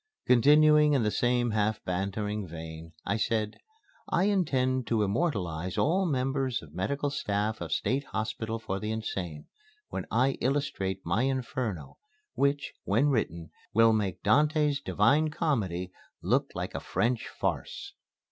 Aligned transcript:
Continuing 0.25 0.93
in 0.93 1.03
the 1.03 1.11
same 1.11 1.51
half 1.51 1.79
bantering 1.85 2.47
vein, 2.47 2.91
I 3.05 3.17
said: 3.17 3.59
"I 4.09 4.23
intend 4.23 4.87
to 4.87 5.03
immortalize 5.03 5.77
all 5.77 6.07
members 6.07 6.63
of 6.63 6.73
medical 6.73 7.11
staff 7.11 7.61
of 7.61 7.71
State 7.71 8.05
Hospital 8.05 8.57
for 8.57 8.83
Insane 8.83 9.45
when 9.89 10.07
I 10.09 10.39
illustrate 10.41 11.05
my 11.05 11.21
Inferno, 11.25 11.99
which, 12.33 12.73
when 12.83 13.09
written, 13.09 13.51
will 13.75 13.93
make 13.93 14.23
Dante's 14.23 14.81
Divine 14.81 15.29
Comedy 15.29 15.91
look 16.23 16.49
like 16.55 16.73
a 16.73 16.79
French 16.79 17.27
Farce." 17.27 17.93